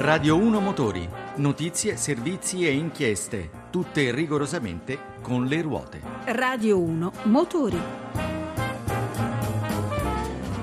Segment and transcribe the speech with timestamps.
[0.00, 6.00] Radio 1 Motori, notizie, servizi e inchieste, tutte rigorosamente con le ruote.
[6.26, 8.27] Radio 1 Motori.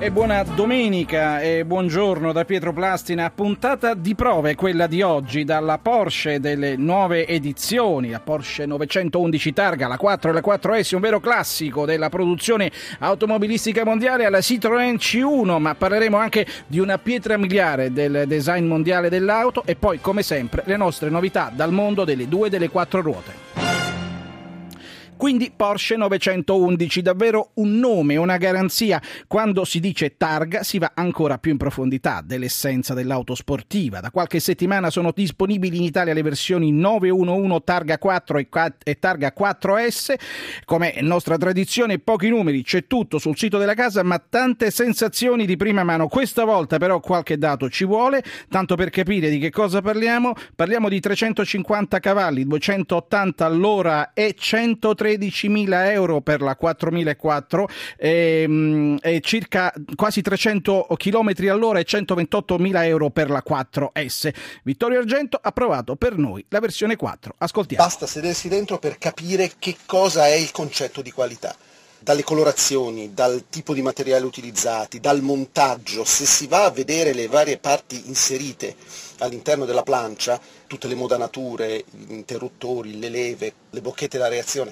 [0.05, 3.31] E buona domenica e buongiorno da Pietro Plastina.
[3.31, 9.87] Puntata di prove quella di oggi dalla Porsche delle nuove edizioni, la Porsche 911 Targa,
[9.87, 15.57] la 4 e la 4S, un vero classico della produzione automobilistica mondiale alla Citroën C1,
[15.57, 20.61] ma parleremo anche di una pietra miliare del design mondiale dell'auto e poi come sempre
[20.67, 23.44] le nostre novità dal mondo delle due delle quattro ruote.
[25.17, 29.01] Quindi Porsche 911, davvero un nome, una garanzia.
[29.27, 34.01] Quando si dice targa si va ancora più in profondità dell'essenza dell'auto sportiva.
[34.01, 38.37] Da qualche settimana sono disponibili in Italia le versioni 911 Targa 4
[38.83, 40.15] e Targa 4S.
[40.65, 45.55] Come nostra tradizione, pochi numeri, c'è tutto sul sito della casa, ma tante sensazioni di
[45.55, 46.07] prima mano.
[46.07, 50.33] Questa volta però qualche dato ci vuole, tanto per capire di che cosa parliamo.
[50.55, 59.21] Parliamo di 350 cavalli, 280 all'ora e 130 13.000 euro per la 4004 e, e
[59.21, 64.33] circa quasi 300 km all'ora e 128.000 euro per la 4S.
[64.63, 67.35] Vittorio Argento ha provato per noi la versione 4.
[67.37, 67.83] Ascoltiamo.
[67.83, 71.55] Basta sedersi dentro per capire che cosa è il concetto di qualità
[72.05, 77.25] dalle colorazioni, dal tipo di materiale utilizzati, dal montaggio, se si va a vedere le
[77.25, 78.75] varie parti inserite
[79.17, 84.71] all'interno della plancia, tutte le modanature, gli interruttori, le leve, le bocchette da reazione,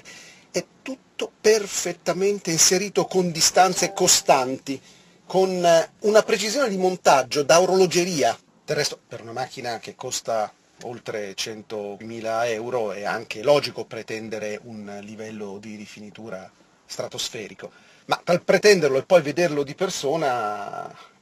[0.52, 4.80] è tutto perfettamente inserito con distanze costanti,
[5.26, 8.38] con eh, una precisione di montaggio da orologeria.
[8.64, 15.00] Del resto, per una macchina che costa oltre 100.000 euro è anche logico pretendere un
[15.02, 16.48] livello di rifinitura
[16.94, 17.70] stratosferico,
[18.06, 21.12] ma dal pretenderlo e poi vederlo di persona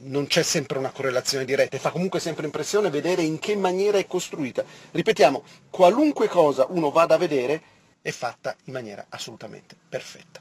[0.00, 3.98] non c'è sempre una correlazione diretta e fa comunque sempre impressione vedere in che maniera
[3.98, 4.64] è costruita.
[4.92, 7.60] Ripetiamo, qualunque cosa uno vada a vedere
[8.00, 10.40] è fatta in maniera assolutamente perfetta.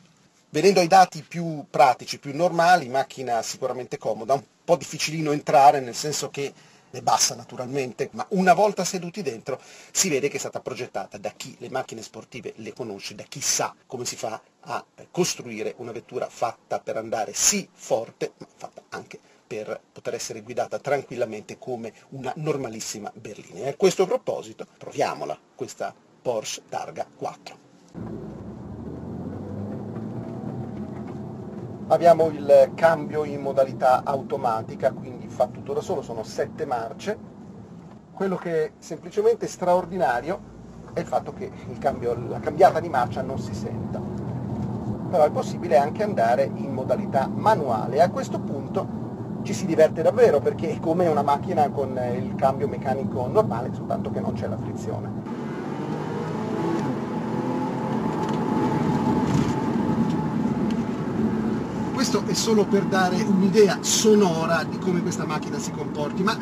[0.50, 5.96] Venendo ai dati più pratici, più normali, macchina sicuramente comoda, un po' difficilino entrare nel
[5.96, 6.54] senso che
[6.90, 9.60] è bassa naturalmente, ma una volta seduti dentro
[9.92, 13.42] si vede che è stata progettata da chi le macchine sportive le conosce, da chi
[13.42, 18.84] sa come si fa a costruire una vettura fatta per andare sì forte, ma fatta
[18.90, 23.60] anche per poter essere guidata tranquillamente come una normalissima berlina.
[23.60, 28.47] E a questo proposito proviamola, questa Porsche Targa 4.
[31.90, 37.18] Abbiamo il cambio in modalità automatica, quindi fa tutto da solo, sono sette marce.
[38.12, 40.38] Quello che è semplicemente straordinario
[40.92, 44.02] è il fatto che il cambio, la cambiata di marcia non si senta.
[45.10, 48.02] Però è possibile anche andare in modalità manuale.
[48.02, 48.86] A questo punto
[49.44, 54.12] ci si diverte davvero perché è come una macchina con il cambio meccanico normale, soltanto
[54.12, 55.38] che non c'è la frizione.
[62.10, 66.38] Questo è solo per dare un'idea sonora di come questa macchina si comporti, ma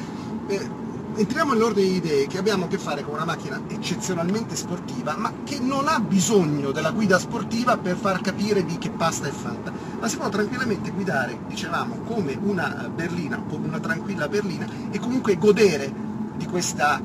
[0.46, 0.70] eh,
[1.16, 5.34] entriamo nell'ordine di idee che abbiamo a che fare con una macchina eccezionalmente sportiva, ma
[5.44, 9.74] che non ha bisogno della guida sportiva per far capire di che pasta è fatta,
[10.00, 15.36] ma si può tranquillamente guidare, dicevamo, come una berlina, come una tranquilla berlina, e comunque
[15.36, 15.92] godere
[16.36, 17.02] di, questa,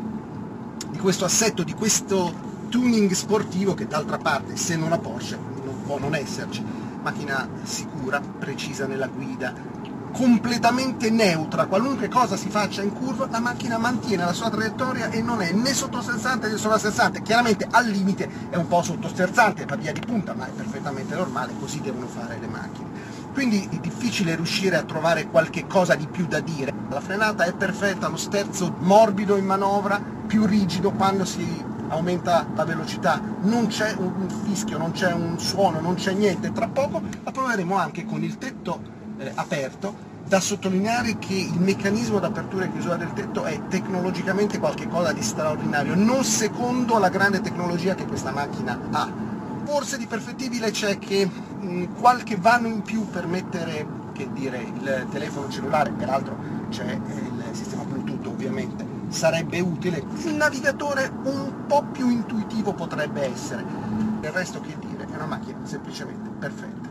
[0.87, 2.31] di questo assetto, di questo
[2.69, 5.50] tuning sportivo che d'altra parte, se non la Porsche,
[5.91, 6.65] può non esserci
[7.03, 9.53] macchina sicura, precisa nella guida,
[10.13, 15.21] completamente neutra, qualunque cosa si faccia in curva, la macchina mantiene la sua traiettoria e
[15.21, 19.93] non è né sottosterzante né sovrasterzante, chiaramente al limite è un po' sottosterzante per via
[19.93, 22.89] di punta, ma è perfettamente normale, così devono fare le macchine.
[23.33, 26.73] Quindi è difficile riuscire a trovare qualche cosa di più da dire.
[26.89, 32.65] La frenata è perfetta, lo sterzo morbido in manovra, più rigido quando si aumenta la
[32.65, 36.51] velocità, non c'è un fischio, non c'è un suono, non c'è niente.
[36.53, 38.81] Tra poco la proveremo anche con il tetto
[39.19, 45.13] eh, aperto, da sottolineare che il meccanismo d'apertura e chiusura del tetto è tecnologicamente qualcosa
[45.13, 49.11] di straordinario, non secondo la grande tecnologia che questa macchina ha.
[49.65, 55.07] Forse di perfettibile c'è che mh, qualche vano in più per mettere che dire, il
[55.11, 56.37] telefono cellulare, peraltro
[56.69, 60.03] c'è il sistema Bluetooth ovviamente, sarebbe utile.
[60.25, 63.63] Il navigatore un po' più intuitivo potrebbe essere.
[64.23, 66.89] Il resto che dire, è una macchina semplicemente perfetta.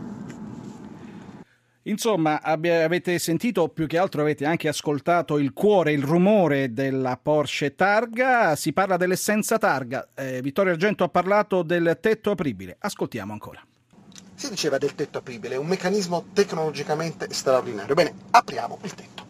[1.84, 7.18] Insomma, avete sentito, o più che altro avete anche ascoltato il cuore, il rumore della
[7.20, 8.54] Porsche Targa.
[8.54, 10.06] Si parla dell'essenza Targa.
[10.14, 12.76] Eh, Vittorio Argento ha parlato del tetto apribile.
[12.78, 13.64] Ascoltiamo ancora.
[14.34, 17.94] Si diceva del tetto apribile, un meccanismo tecnologicamente straordinario.
[17.94, 19.24] Bene, apriamo il tetto.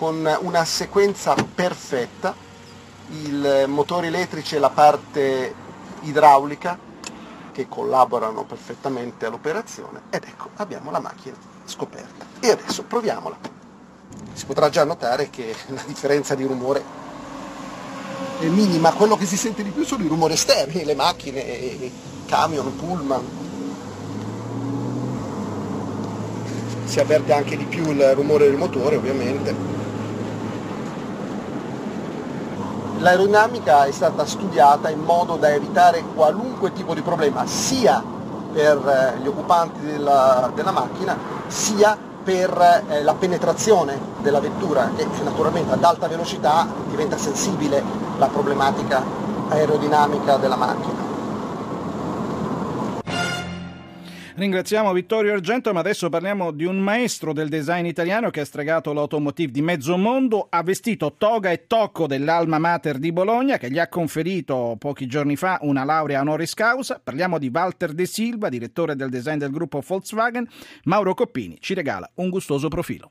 [0.00, 2.34] Con una sequenza perfetta,
[3.10, 5.54] i motori elettrici e la parte
[6.00, 6.78] idraulica
[7.52, 11.36] che collaborano perfettamente all'operazione ed ecco abbiamo la macchina
[11.66, 12.24] scoperta.
[12.40, 13.36] E adesso proviamola.
[14.32, 16.82] Si potrà già notare che la differenza di rumore
[18.38, 21.90] è minima, quello che si sente di più sono i rumori esterni, le macchine,
[22.24, 23.22] camion, pullman,
[26.86, 29.79] si avverte anche di più il rumore del motore ovviamente.
[33.00, 38.02] L'aerodinamica è stata studiata in modo da evitare qualunque tipo di problema, sia
[38.52, 41.16] per eh, gli occupanti della, della macchina,
[41.46, 47.82] sia per eh, la penetrazione della vettura, che naturalmente ad alta velocità diventa sensibile
[48.18, 49.02] la problematica
[49.48, 51.09] aerodinamica della macchina.
[54.40, 58.94] Ringraziamo Vittorio Argento, ma adesso parliamo di un maestro del design italiano che ha stregato
[58.94, 63.78] l'automotive di mezzo mondo, ha vestito toga e tocco dell'Alma Mater di Bologna, che gli
[63.78, 67.02] ha conferito pochi giorni fa una laurea honoris causa.
[67.04, 70.48] Parliamo di Walter De Silva, direttore del design del gruppo Volkswagen.
[70.84, 73.10] Mauro Coppini ci regala un gustoso profilo.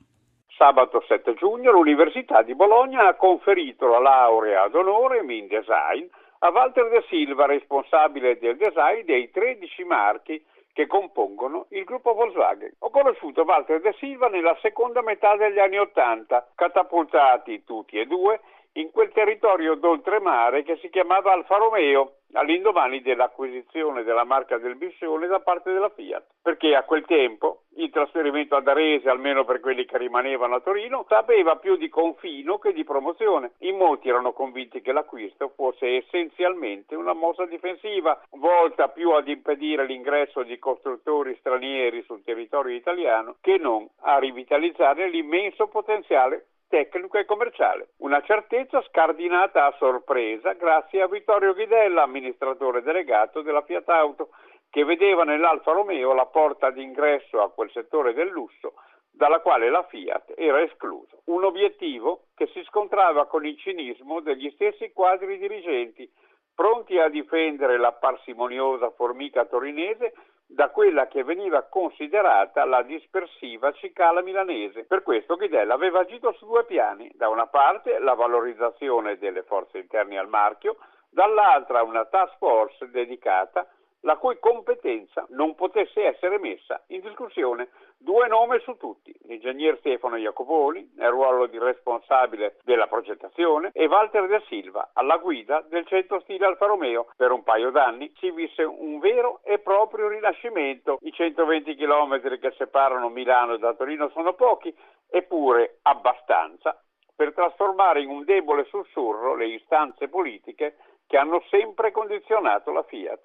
[0.58, 6.10] Sabato 7 giugno l'Università di Bologna ha conferito la laurea ad onore in design
[6.40, 10.44] a Walter De Silva, responsabile del design dei 13 marchi
[10.80, 12.76] che compongono il gruppo Volkswagen.
[12.80, 18.40] Ho conosciuto Walter De Silva nella seconda metà degli anni Ottanta, catapultati tutti e due
[18.74, 25.28] in quel territorio d'oltremare che si chiamava Alfa Romeo, all'indomani dell'acquisizione della marca del Bissione
[25.28, 29.86] da parte della Fiat, perché a quel tempo il trasferimento ad Arese, almeno per quelli
[29.86, 33.54] che rimanevano a Torino, sapeva più di confino che di promozione.
[33.60, 39.86] In molti erano convinti che l'acquisto fosse essenzialmente una mossa difensiva, volta più ad impedire
[39.86, 47.26] l'ingresso di costruttori stranieri sul territorio italiano che non a rivitalizzare l'immenso potenziale tecnico e
[47.26, 47.90] commerciale.
[47.98, 54.30] Una certezza scardinata a sorpresa grazie a Vittorio Ghidella, amministratore delegato della Fiat Auto,
[54.70, 58.76] che vedeva nell'Alfa Romeo la porta d'ingresso a quel settore del lusso
[59.12, 61.18] dalla quale la Fiat era esclusa.
[61.26, 66.10] Un obiettivo che si scontrava con il cinismo degli stessi quadri dirigenti,
[66.56, 70.14] pronti a difendere la parsimoniosa formica torinese
[70.52, 74.84] da quella che veniva considerata la dispersiva cicala milanese.
[74.84, 79.78] Per questo Ghidella aveva agito su due piani, da una parte la valorizzazione delle forze
[79.78, 80.78] interne al marchio,
[81.12, 83.68] dall'altra una task force dedicata
[84.02, 87.70] la cui competenza non potesse essere messa in discussione.
[87.98, 94.28] Due nomi su tutti, l'ingegner Stefano Jacoponi, nel ruolo di responsabile della progettazione, e Walter
[94.28, 97.08] da Silva, alla guida del centro stile Alfa Romeo.
[97.18, 100.98] Per un paio d'anni si visse un vero e proprio rinascimento.
[101.02, 104.74] I 120 km che separano Milano da Torino sono pochi,
[105.10, 106.82] eppure abbastanza
[107.16, 113.20] per trasformare in un debole sussurro le istanze politiche che hanno sempre condizionato la Fiat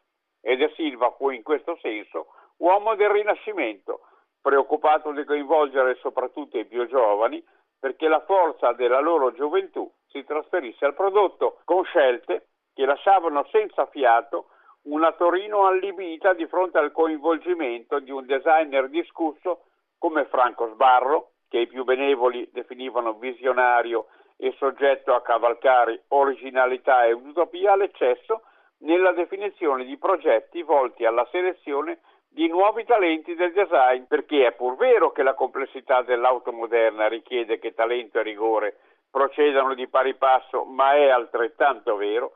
[0.47, 2.27] e De Silva fu in questo senso
[2.59, 4.01] uomo del Rinascimento,
[4.43, 7.43] preoccupato di coinvolgere soprattutto i più giovani
[7.81, 13.87] perché la forza della loro gioventù si trasferisse al prodotto con scelte che lasciavano senza
[13.87, 14.49] fiato
[14.83, 19.65] una Torino allibita di fronte al coinvolgimento di un designer discusso
[19.99, 27.13] come Franco Sbarro, che i più benevoli definivano visionario e soggetto a cavalcare originalità e
[27.13, 28.43] utopia all'eccesso,
[28.85, 34.77] nella definizione di progetti volti alla selezione di nuovi talenti del design, perché è pur
[34.77, 38.77] vero che la complessità dell'auto moderna richiede che talento e rigore
[39.11, 42.33] procedano di pari passo, ma è altrettanto vero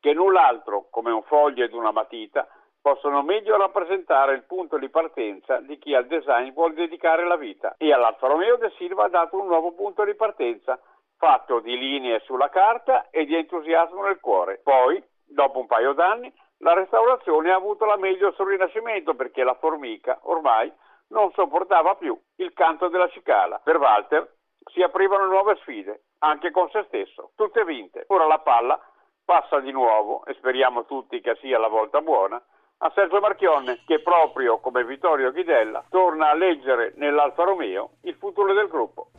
[0.00, 2.48] che null'altro, come un foglio ed una matita,
[2.80, 7.74] possono meglio rappresentare il punto di partenza di chi al design vuole dedicare la vita.
[7.76, 10.80] E all'Alfa Romeo De Silva ha dato un nuovo punto di partenza,
[11.18, 14.60] fatto di linee sulla carta e di entusiasmo nel cuore.
[14.62, 19.54] Poi, dopo un paio d'anni, la restaurazione ha avuto la meglio sul Rinascimento perché la
[19.54, 20.70] formica ormai
[21.08, 23.60] non sopportava più il canto della cicala.
[23.62, 24.36] Per Walter
[24.72, 28.04] si aprivano nuove sfide, anche con se stesso, tutte vinte.
[28.08, 28.78] Ora la palla
[29.24, 32.42] passa di nuovo, e speriamo tutti che sia la volta buona,
[32.82, 38.52] a Sergio Marchionne, che proprio come Vittorio Ghidella torna a leggere nell'Alfa Romeo il futuro
[38.52, 39.10] del gruppo.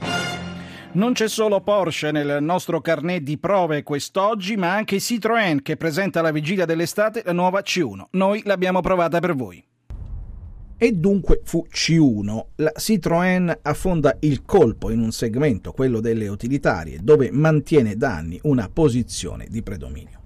[0.93, 6.19] Non c'è solo Porsche nel nostro carnet di prove quest'oggi, ma anche Citroën che presenta
[6.19, 8.07] alla vigilia dell'estate la nuova C1.
[8.11, 9.63] Noi l'abbiamo provata per voi.
[10.77, 12.45] E dunque fu C1.
[12.55, 18.37] La Citroën affonda il colpo in un segmento, quello delle utilitarie, dove mantiene da anni
[18.43, 20.20] una posizione di predominio.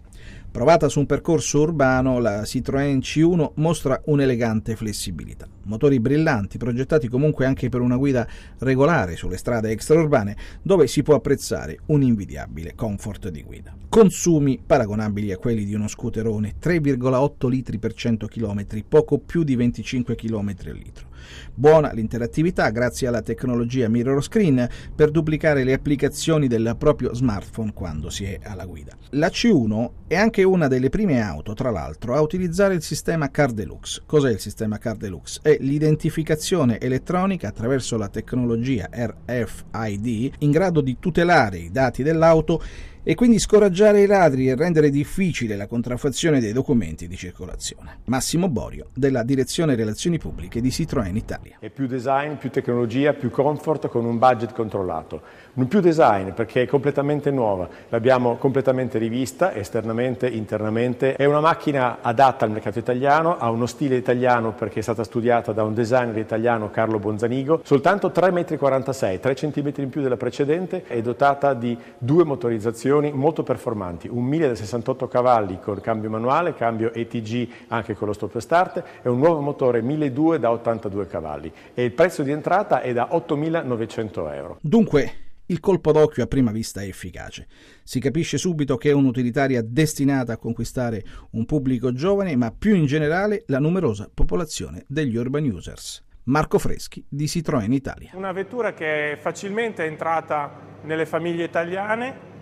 [0.55, 5.45] Provata su un percorso urbano, la Citroën C1 mostra un'elegante flessibilità.
[5.63, 8.25] Motori brillanti, progettati comunque anche per una guida
[8.59, 13.75] regolare sulle strade extraurbane, dove si può apprezzare un invidiabile comfort di guida.
[13.89, 19.57] Consumi paragonabili a quelli di uno scooterone, 3,8 litri per 100 km, poco più di
[19.57, 21.04] 25 km al litro.
[21.53, 28.09] Buona l'interattività grazie alla tecnologia mirror screen per duplicare le applicazioni del proprio smartphone quando
[28.09, 28.95] si è alla guida.
[29.11, 33.51] La C1 è anche una delle prime auto, tra l'altro, a utilizzare il sistema Car
[33.51, 34.03] Deluxe.
[34.05, 35.39] Cos'è il sistema Car Deluxe?
[35.41, 42.61] È l'identificazione elettronica attraverso la tecnologia RFID in grado di tutelare i dati dell'auto
[43.07, 47.99] e quindi scoraggiare i ladri e rendere difficile la contraffazione dei documenti di circolazione.
[48.05, 51.57] Massimo Borio, della Direzione Relazioni Pubbliche di Citroën Italia.
[51.59, 55.21] È più design, più tecnologia, più comfort con un budget controllato.
[55.53, 61.15] Non più design perché è completamente nuova, l'abbiamo completamente rivista esternamente, internamente.
[61.15, 65.51] È una macchina adatta al mercato italiano, ha uno stile italiano perché è stata studiata
[65.51, 67.61] da un designer italiano Carlo Bonzanigo.
[67.63, 73.11] Soltanto 3,46 m, 3 cm in più della precedente, è dotata di due motorizzazioni trazioni
[73.11, 78.13] molto performanti, un 1000 da 68 cavalli con cambio manuale, cambio ETG anche con lo
[78.13, 82.81] stop start e un nuovo motore 1200 da 82 cavalli e il prezzo di entrata
[82.81, 84.57] è da 8.900 euro.
[84.61, 85.11] Dunque,
[85.47, 87.47] il colpo d'occhio a prima vista è efficace.
[87.83, 92.85] Si capisce subito che è un'utilitaria destinata a conquistare un pubblico giovane, ma più in
[92.85, 96.03] generale la numerosa popolazione degli urban users.
[96.25, 98.11] Marco Freschi di Citroën Italia.
[98.13, 102.33] Una vettura che è facilmente entrata nelle famiglie italiane,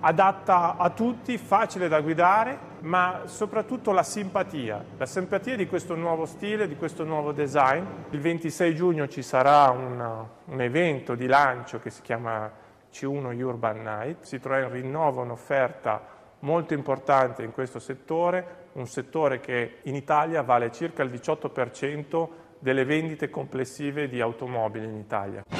[0.00, 6.26] adatta a tutti, facile da guidare, ma soprattutto la simpatia, la simpatia di questo nuovo
[6.26, 7.84] stile, di questo nuovo design.
[8.10, 12.50] Il 26 giugno ci sarà un, un evento di lancio che si chiama
[12.92, 19.94] C1 Urban Night, Citroën rinnova un'offerta molto importante in questo settore, un settore che in
[19.94, 25.59] Italia vale circa il 18% delle vendite complessive di automobili in Italia.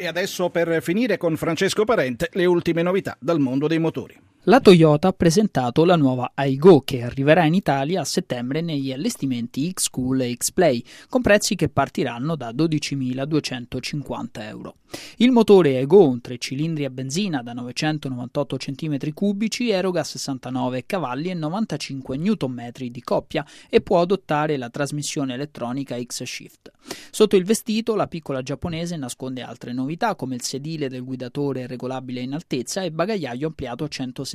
[0.00, 4.18] E adesso per finire con Francesco Parente le ultime novità dal mondo dei motori.
[4.50, 9.70] La Toyota ha presentato la nuova iGo che arriverà in Italia a settembre negli allestimenti
[9.70, 14.74] X-Cool e X-Play, con prezzi che partiranno da 12.250 euro.
[15.18, 21.34] Il motore iGo, un 3 cilindri a benzina da 998 cm3, eroga 69 cavalli e
[21.34, 26.72] 95 Nm di coppia e può adottare la trasmissione elettronica X-Shift.
[27.12, 32.20] Sotto il vestito la piccola giapponese nasconde altre novità come il sedile del guidatore regolabile
[32.20, 33.88] in altezza e bagagliaio ampliato a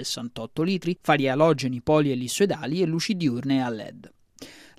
[0.06, 4.12] 168 litri, fari alogeni polielissoidali e luci diurne a LED.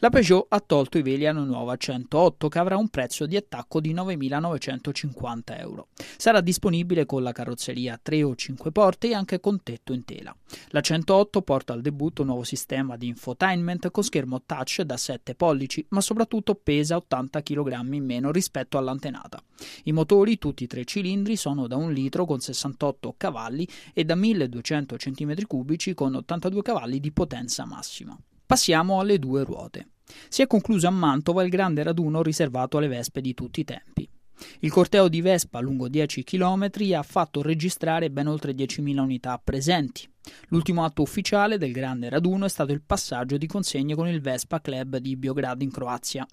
[0.01, 3.81] La Peugeot ha tolto i veli alla nuova 108 che avrà un prezzo di attacco
[3.81, 5.89] di 9.950 euro.
[6.19, 10.37] Sarà disponibile con la carrozzeria 3 o 5 porte e anche con tetto in tela.
[10.69, 15.35] La 108 porta al debutto un nuovo sistema di infotainment con schermo touch da 7
[15.35, 19.43] pollici, ma soprattutto pesa 80 kg in meno rispetto all'antenata.
[19.85, 24.15] I motori, tutti i tre cilindri, sono da 1 litro con 68 cavalli e da
[24.15, 28.15] 1200 cm3 con 82 cavalli di potenza massima.
[28.47, 29.89] Passiamo alle due ruote.
[30.29, 34.09] Si è concluso a Mantova il grande raduno riservato alle vespe di tutti i tempi.
[34.61, 40.09] Il corteo di Vespa lungo 10 km ha fatto registrare ben oltre 10.000 unità presenti.
[40.49, 44.61] L'ultimo atto ufficiale del grande raduno è stato il passaggio di consegne con il Vespa
[44.61, 46.25] Club di Biograd in Croazia.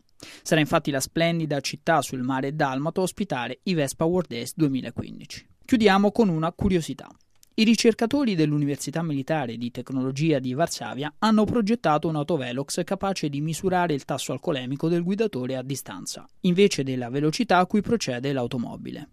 [0.43, 5.47] Sarà infatti la splendida città sul mare Dalmato a ospitare i Vespa World Days 2015.
[5.65, 7.09] Chiudiamo con una curiosità.
[7.55, 14.05] I ricercatori dell'Università Militare di Tecnologia di Varsavia hanno progettato un'autovelox capace di misurare il
[14.05, 19.09] tasso alcolemico del guidatore a distanza, invece della velocità a cui procede l'automobile.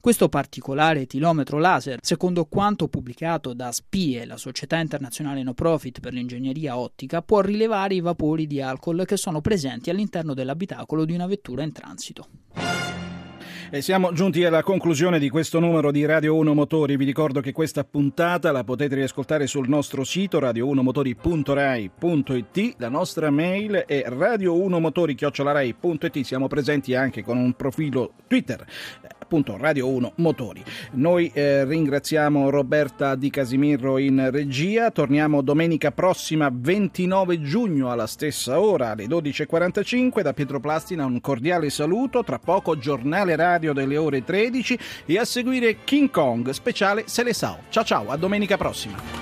[0.00, 6.14] Questo particolare etilometro laser, secondo quanto pubblicato da SPIE, la società internazionale no profit per
[6.14, 11.26] l'ingegneria ottica, può rilevare i vapori di alcol che sono presenti all'interno dell'abitacolo di una
[11.26, 12.26] vettura in transito.
[13.74, 16.98] E siamo giunti alla conclusione di questo numero di Radio 1 Motori.
[16.98, 22.74] Vi ricordo che questa puntata la potete riascoltare sul nostro sito radio1motori.rai.it.
[22.76, 26.20] La nostra mail è radio1motori.it.
[26.20, 28.62] Siamo presenti anche con un profilo Twitter
[29.32, 30.62] appunto Radio 1 Motori.
[30.92, 38.60] Noi eh, ringraziamo Roberta Di Casimirro in regia, torniamo domenica prossima 29 giugno alla stessa
[38.60, 44.22] ora alle 12.45 da Pietro Plastina un cordiale saluto, tra poco giornale radio delle ore
[44.22, 47.60] 13 e a seguire King Kong speciale Selesao.
[47.70, 49.21] Ciao ciao, a domenica prossima.